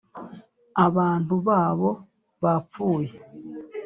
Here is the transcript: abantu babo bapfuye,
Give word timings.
abantu 0.85 1.33
babo 1.47 1.89
bapfuye, 2.43 3.15